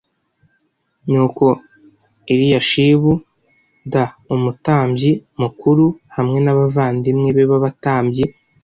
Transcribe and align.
Nuko 1.09 1.45
Eliyashibu 2.31 3.11
d 3.91 3.93
umutambyi 4.35 5.11
mukuru 5.41 5.85
hamwe 6.15 6.37
n 6.45 6.47
abavandimwe 6.53 7.29
be 7.35 7.43
b 7.49 7.51
abatambyi 7.59 8.25